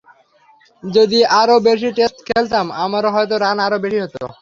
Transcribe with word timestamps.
যদি 0.83 1.19
আরও 1.41 1.55
বেশি 1.67 1.89
টেস্ট 1.97 2.17
খেলতাম, 2.27 2.65
আমার 2.83 3.03
হয়তো 3.13 3.35
রান 3.37 3.57
আরও 3.65 3.77
বেশি 3.83 3.99
হতো। 4.03 4.21